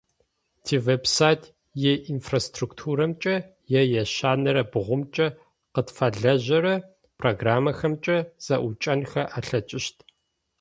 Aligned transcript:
Тивеб-сайт 0.65 1.41
иинфраструктурэкӏэ, 1.83 3.35
е 3.79 3.81
ящэнэрэ 4.03 4.63
бгъумкӏэ 4.71 5.27
къытфэлэжьэрэ 5.73 6.75
программэхэмкӏэ 7.19 8.17
зэӏукӏэнхэ 8.45 9.23
алъэкӏыщт. 9.37 9.97